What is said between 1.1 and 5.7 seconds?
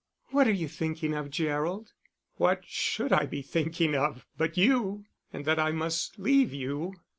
of, Gerald?" "What should I be thinking of, but you and that I